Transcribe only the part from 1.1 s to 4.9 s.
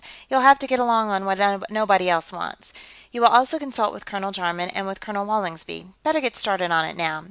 on what nobody else wants. You will also consult with Colonel Jarman, and